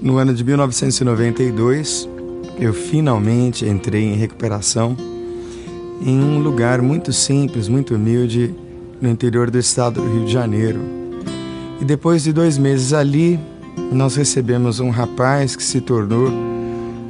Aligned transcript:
No 0.00 0.18
ano 0.18 0.34
de 0.34 0.44
1992, 0.44 2.08
eu 2.58 2.72
finalmente 2.74 3.66
entrei 3.66 4.04
em 4.04 4.14
recuperação 4.14 4.96
em 6.02 6.20
um 6.20 6.38
lugar 6.40 6.82
muito 6.82 7.12
simples, 7.12 7.68
muito 7.68 7.94
humilde, 7.94 8.54
no 9.00 9.08
interior 9.08 9.50
do 9.50 9.58
estado 9.58 10.00
do 10.00 10.08
Rio 10.08 10.26
de 10.26 10.32
Janeiro. 10.32 10.80
E 11.80 11.84
depois 11.84 12.22
de 12.22 12.32
dois 12.32 12.58
meses 12.58 12.92
ali, 12.92 13.40
nós 13.92 14.16
recebemos 14.16 14.80
um 14.80 14.90
rapaz 14.90 15.56
que 15.56 15.62
se 15.62 15.80
tornou 15.80 16.28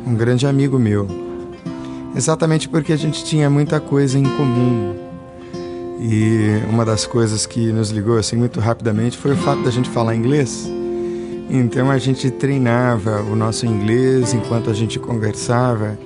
um 0.07 0.15
grande 0.15 0.47
amigo 0.47 0.79
meu. 0.79 1.09
Exatamente 2.15 2.69
porque 2.69 2.93
a 2.93 2.97
gente 2.97 3.25
tinha 3.25 3.51
muita 3.51 3.81
coisa 3.81 4.19
em 4.19 4.25
comum. 4.25 4.95
E 6.01 6.63
uma 6.71 6.85
das 6.85 7.05
coisas 7.05 7.47
que 7.47 7.73
nos 7.73 7.91
ligou 7.91 8.17
assim 8.17 8.37
muito 8.37 8.61
rapidamente 8.61 9.17
foi 9.17 9.33
o 9.33 9.37
fato 9.37 9.63
da 9.63 9.71
gente 9.71 9.91
falar 9.91 10.15
inglês. 10.15 10.71
Então 11.49 11.91
a 11.91 11.99
gente 11.99 12.31
treinava 12.31 13.23
o 13.23 13.37
nosso 13.37 13.67
inglês 13.67 14.35
enquanto 14.35 14.71
a 14.71 14.75
gente 14.75 14.99
conversava. 14.99 15.97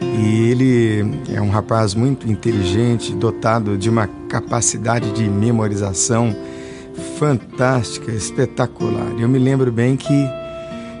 E 0.00 0.50
ele 0.50 1.18
é 1.32 1.40
um 1.40 1.48
rapaz 1.48 1.94
muito 1.94 2.30
inteligente, 2.30 3.12
dotado 3.14 3.76
de 3.76 3.88
uma 3.88 4.06
capacidade 4.28 5.10
de 5.12 5.28
memorização 5.28 6.34
fantástica, 7.18 8.12
espetacular. 8.12 9.14
Eu 9.18 9.28
me 9.28 9.38
lembro 9.38 9.72
bem 9.72 9.96
que 9.96 10.28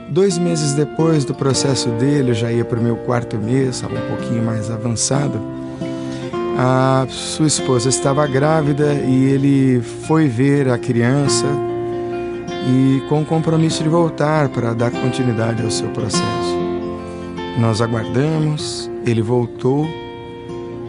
dois 0.08 0.38
meses 0.38 0.72
depois 0.72 1.24
do 1.24 1.34
processo 1.34 1.90
dele, 1.90 2.30
eu 2.30 2.34
já 2.34 2.50
ia 2.50 2.64
para 2.64 2.78
o 2.78 2.82
meu 2.82 2.96
quarto 2.96 3.36
mês, 3.36 3.82
um 3.82 4.16
pouquinho 4.16 4.42
mais 4.42 4.70
avançado. 4.70 5.38
A 6.56 7.06
sua 7.10 7.46
esposa 7.46 7.88
estava 7.88 8.26
grávida 8.26 8.94
e 8.94 9.24
ele 9.26 9.82
foi 10.06 10.28
ver 10.28 10.68
a 10.68 10.78
criança 10.78 11.46
e 12.66 13.02
com 13.08 13.22
o 13.22 13.26
compromisso 13.26 13.82
de 13.82 13.88
voltar 13.88 14.48
para 14.48 14.72
dar 14.72 14.90
continuidade 14.90 15.62
ao 15.62 15.70
seu 15.70 15.88
processo. 15.90 16.54
Nós 17.58 17.80
aguardamos, 17.80 18.90
ele 19.06 19.22
voltou, 19.22 19.86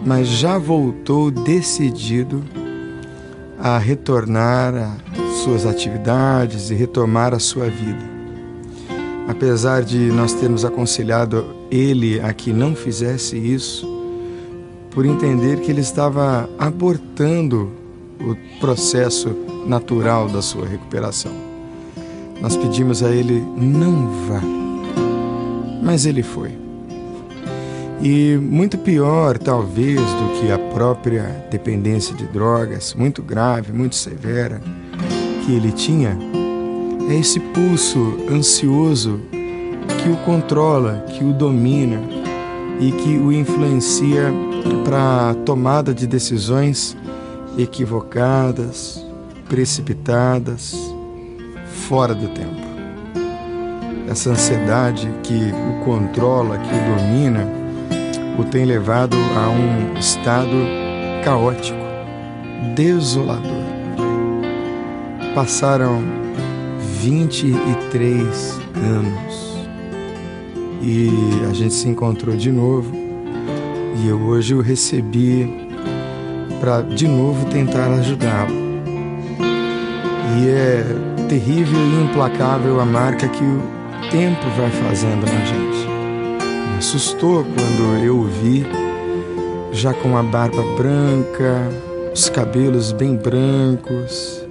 mas 0.05 0.27
já 0.27 0.57
voltou 0.57 1.29
decidido 1.29 2.43
a 3.59 3.77
retornar 3.77 4.73
às 4.75 5.37
suas 5.43 5.65
atividades 5.65 6.69
e 6.71 6.75
retomar 6.75 7.33
a 7.33 7.39
sua 7.39 7.65
vida. 7.65 8.15
Apesar 9.27 9.83
de 9.83 9.97
nós 10.11 10.33
termos 10.33 10.63
aconselhado 10.63 11.45
ele 11.71 12.19
a 12.19 12.31
que 12.33 12.53
não 12.53 12.75
fizesse 12.75 13.37
isso, 13.37 13.91
por 14.91 15.05
entender 15.05 15.59
que 15.59 15.71
ele 15.71 15.81
estava 15.81 16.49
abortando 16.57 17.69
o 18.19 18.59
processo 18.59 19.35
natural 19.67 20.29
da 20.29 20.41
sua 20.41 20.65
recuperação. 20.65 21.44
Nós 22.41 22.55
pedimos 22.55 23.03
a 23.03 23.11
ele: 23.11 23.43
não 23.57 24.09
vá. 24.27 24.41
Mas 25.81 26.05
ele 26.05 26.23
foi. 26.23 26.57
E 28.01 28.37
muito 28.37 28.77
pior, 28.77 29.37
talvez, 29.37 29.99
do 29.99 30.39
que 30.39 30.51
a 30.51 30.59
própria 30.59 31.45
dependência 31.49 32.15
de 32.15 32.25
drogas, 32.27 32.93
muito 32.93 33.23
grave, 33.23 33.71
muito 33.71 33.95
severa, 33.95 34.61
que 35.45 35.53
ele 35.53 35.71
tinha, 35.71 36.17
é 37.09 37.15
esse 37.15 37.39
pulso 37.39 38.17
ansioso 38.29 39.19
que 40.01 40.09
o 40.09 40.17
controla, 40.17 41.05
que 41.07 41.23
o 41.23 41.31
domina 41.31 41.99
e 42.79 42.91
que 42.91 43.17
o 43.17 43.31
influencia 43.31 44.31
para 44.83 45.31
a 45.31 45.33
tomada 45.33 45.93
de 45.93 46.05
decisões 46.05 46.97
equivocadas, 47.57 49.03
precipitadas, 49.47 50.75
fora 51.87 52.15
do 52.15 52.27
tempo. 52.29 52.65
Essa 54.09 54.31
ansiedade 54.31 55.09
que 55.23 55.51
o 55.51 55.85
controla, 55.85 56.57
que 56.57 56.67
o 56.67 56.97
domina, 56.97 57.47
o 58.39 58.43
tem 58.43 58.65
levado 58.65 59.15
a 59.15 59.49
um 59.49 59.97
estado 59.99 60.55
caótico, 61.23 61.77
desolador. 62.75 63.65
Passaram 65.33 66.03
23 67.01 68.59
anos 68.75 69.57
e 70.81 71.09
a 71.49 71.53
gente 71.53 71.73
se 71.73 71.87
encontrou 71.87 72.35
de 72.35 72.51
novo 72.51 72.95
e 73.97 74.07
eu 74.07 74.19
hoje 74.21 74.55
o 74.55 74.61
recebi 74.61 75.67
para 76.59 76.81
de 76.81 77.07
novo 77.07 77.45
tentar 77.47 77.91
ajudá-lo. 77.91 78.55
E 80.37 80.49
é 80.49 81.14
terrível 81.27 81.79
e 81.79 82.03
implacável 82.03 82.79
a 82.79 82.85
marca 82.85 83.27
que 83.27 83.43
o 83.43 84.09
tempo 84.11 84.47
vai 84.57 84.69
fazendo 84.69 85.25
na 85.25 85.45
gente 85.45 85.95
me 86.75 86.79
assustou 86.79 87.45
quando 87.45 88.03
eu 88.03 88.19
o 88.19 88.23
vi, 88.25 88.65
já 89.71 89.93
com 89.93 90.17
a 90.17 90.21
barba 90.21 90.61
branca, 90.75 91.71
os 92.13 92.27
cabelos 92.27 92.91
bem 92.91 93.15
brancos, 93.15 94.45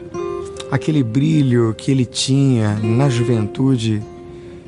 aquele 0.70 1.02
brilho 1.02 1.74
que 1.76 1.90
ele 1.90 2.06
tinha 2.06 2.78
na 2.82 3.10
juventude 3.10 4.02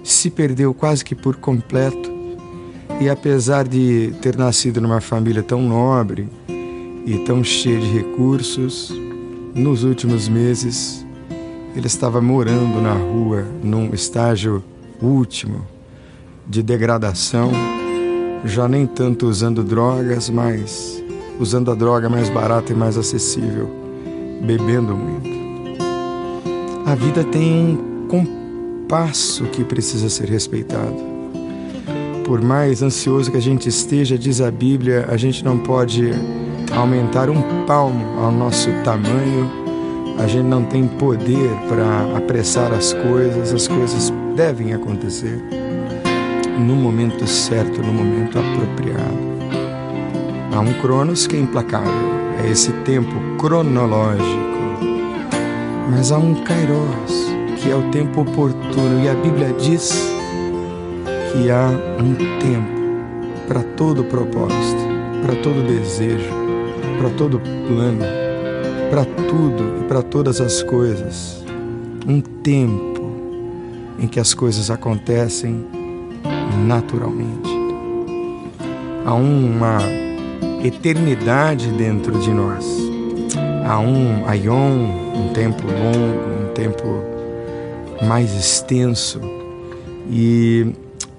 se 0.04 0.28
perdeu 0.28 0.74
quase 0.74 1.02
que 1.02 1.14
por 1.14 1.36
completo. 1.36 2.14
E 3.00 3.08
apesar 3.08 3.66
de 3.66 4.12
ter 4.20 4.36
nascido 4.36 4.78
numa 4.78 5.00
família 5.00 5.42
tão 5.42 5.62
nobre 5.62 6.28
e 7.06 7.18
tão 7.24 7.42
cheia 7.42 7.80
de 7.80 7.88
recursos, 7.88 8.92
nos 9.54 9.82
últimos 9.82 10.28
meses 10.28 11.05
ele 11.76 11.86
estava 11.86 12.22
morando 12.22 12.80
na 12.80 12.94
rua 12.94 13.44
num 13.62 13.92
estágio 13.92 14.64
último 15.00 15.66
de 16.48 16.62
degradação, 16.62 17.50
já 18.44 18.66
nem 18.66 18.86
tanto 18.86 19.26
usando 19.26 19.62
drogas, 19.62 20.30
mas 20.30 21.02
usando 21.38 21.70
a 21.70 21.74
droga 21.74 22.08
mais 22.08 22.30
barata 22.30 22.72
e 22.72 22.76
mais 22.76 22.96
acessível, 22.96 23.68
bebendo 24.40 24.96
muito. 24.96 25.28
A 26.86 26.94
vida 26.94 27.22
tem 27.24 27.78
um 27.78 28.06
compasso 28.08 29.44
que 29.44 29.62
precisa 29.62 30.08
ser 30.08 30.30
respeitado. 30.30 30.96
Por 32.24 32.40
mais 32.40 32.82
ansioso 32.82 33.30
que 33.30 33.36
a 33.36 33.42
gente 33.42 33.68
esteja, 33.68 34.16
diz 34.16 34.40
a 34.40 34.50
Bíblia, 34.50 35.06
a 35.10 35.16
gente 35.16 35.44
não 35.44 35.58
pode 35.58 36.10
aumentar 36.74 37.28
um 37.28 37.66
palmo 37.66 38.18
ao 38.20 38.32
nosso 38.32 38.70
tamanho. 38.82 39.65
A 40.18 40.26
gente 40.26 40.46
não 40.46 40.64
tem 40.64 40.86
poder 40.86 41.50
para 41.68 42.16
apressar 42.16 42.72
as 42.72 42.92
coisas, 42.92 43.52
as 43.52 43.68
coisas 43.68 44.12
devem 44.34 44.72
acontecer 44.72 45.42
no 46.58 46.74
momento 46.74 47.26
certo, 47.26 47.82
no 47.82 47.92
momento 47.92 48.38
apropriado. 48.38 49.36
Há 50.52 50.60
um 50.60 50.72
Cronos 50.80 51.26
que 51.26 51.36
é 51.36 51.40
implacável, 51.40 51.92
é 52.42 52.50
esse 52.50 52.72
tempo 52.84 53.14
cronológico. 53.38 54.56
Mas 55.90 56.10
há 56.10 56.18
um 56.18 56.34
Kairos, 56.42 57.26
que 57.58 57.70
é 57.70 57.76
o 57.76 57.90
tempo 57.90 58.22
oportuno, 58.22 59.04
e 59.04 59.08
a 59.08 59.14
Bíblia 59.14 59.52
diz 59.52 59.92
que 61.32 61.50
há 61.50 61.68
um 62.00 62.14
tempo 62.40 62.76
para 63.46 63.62
todo 63.76 64.02
propósito, 64.04 64.82
para 65.22 65.36
todo 65.36 65.66
desejo, 65.66 66.30
para 66.98 67.10
todo 67.10 67.38
plano, 67.38 68.25
para 68.90 69.04
tudo 69.04 69.80
e 69.80 69.88
para 69.88 70.02
todas 70.02 70.40
as 70.40 70.62
coisas. 70.62 71.44
Um 72.06 72.20
tempo 72.20 73.02
em 73.98 74.06
que 74.06 74.20
as 74.20 74.34
coisas 74.34 74.70
acontecem 74.70 75.64
naturalmente. 76.66 77.50
Há 79.04 79.14
uma 79.14 79.78
eternidade 80.64 81.68
dentro 81.72 82.18
de 82.18 82.30
nós. 82.30 82.64
Há 83.66 83.78
um 83.80 84.26
aion, 84.26 84.84
um 85.14 85.32
tempo 85.32 85.62
longo, 85.66 86.44
um 86.44 86.52
tempo 86.54 86.84
mais 88.06 88.32
extenso. 88.34 89.20
E 90.08 90.72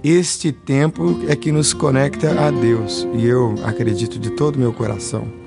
este 0.04 0.52
tempo 0.52 1.20
é 1.28 1.36
que 1.36 1.52
nos 1.52 1.74
conecta 1.74 2.48
a 2.48 2.52
Deus. 2.52 3.08
E 3.14 3.26
eu 3.26 3.56
acredito 3.64 4.18
de 4.18 4.30
todo 4.32 4.58
meu 4.58 4.72
coração 4.72 5.47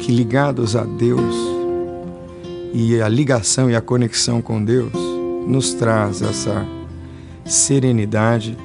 que 0.00 0.10
ligados 0.10 0.74
a 0.74 0.84
Deus 0.84 1.34
e 2.72 3.00
a 3.00 3.08
ligação 3.08 3.70
e 3.70 3.76
a 3.76 3.80
conexão 3.80 4.40
com 4.40 4.64
Deus 4.64 4.92
nos 5.46 5.74
traz 5.74 6.22
essa 6.22 6.66
serenidade 7.44 8.56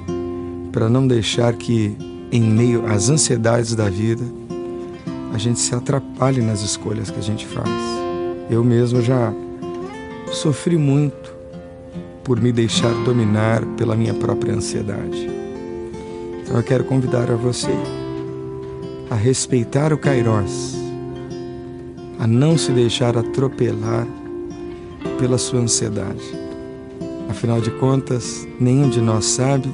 para 0.72 0.90
não 0.90 1.08
deixar 1.08 1.54
que, 1.54 1.96
em 2.32 2.42
meio 2.42 2.86
às 2.86 3.10
ansiedades 3.10 3.76
da 3.76 3.90
vida, 3.90 4.24
a 5.34 5.38
gente 5.38 5.60
se 5.60 5.74
atrapalhe 5.74 6.42
nas 6.42 6.62
escolhas 6.62 7.10
que 7.10 7.20
a 7.20 7.24
gente 7.24 7.46
faz. 7.46 7.70
Eu 8.50 8.64
mesmo 8.64 9.02
já 9.02 9.34
sofri 10.32 10.78
muito 10.78 11.34
por 12.24 12.40
me 12.40 12.52
deixar 12.52 12.94
dominar 13.04 13.64
pela 13.78 13.96
minha 13.96 14.14
própria 14.14 14.54
ansiedade. 14.54 15.30
Então 16.42 16.58
eu 16.58 16.64
quero 16.64 16.84
convidar 16.84 17.30
a 17.32 17.36
você 17.36 17.72
a 19.10 19.16
respeitar 19.16 19.94
o 19.94 19.98
Kairos, 19.98 20.76
a 22.20 22.28
não 22.28 22.58
se 22.58 22.72
deixar 22.72 23.18
atropelar 23.18 24.08
pela 25.20 25.38
sua 25.38 25.60
ansiedade, 25.60 26.46
Afinal 27.36 27.60
de 27.60 27.72
contas, 27.72 28.48
nenhum 28.60 28.90
de 28.90 29.02
nós 29.02 29.26
sabe 29.26 29.74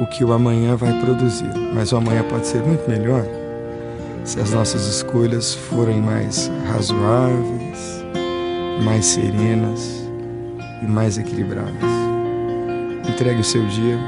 o 0.00 0.06
que 0.06 0.24
o 0.24 0.32
amanhã 0.32 0.76
vai 0.76 0.98
produzir, 1.00 1.50
mas 1.74 1.92
o 1.92 1.96
amanhã 1.96 2.22
pode 2.22 2.46
ser 2.46 2.62
muito 2.62 2.88
melhor 2.88 3.26
se 4.24 4.40
as 4.40 4.52
nossas 4.52 4.86
escolhas 4.86 5.54
forem 5.54 6.00
mais 6.00 6.50
razoáveis, 6.66 8.04
mais 8.82 9.04
serenas 9.04 10.08
e 10.82 10.86
mais 10.86 11.18
equilibradas. 11.18 11.74
Entregue 13.08 13.40
o 13.40 13.44
seu 13.44 13.66
dia, 13.66 13.98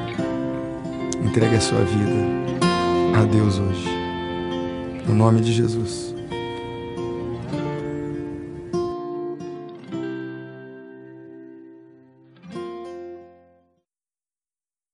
entregue 1.23 1.57
a 1.57 1.61
sua 1.61 1.81
vida 1.81 3.21
a 3.21 3.25
Deus 3.25 3.59
hoje. 3.59 3.89
No 5.07 5.15
nome 5.15 5.41
de 5.41 5.53
Jesus. 5.53 6.10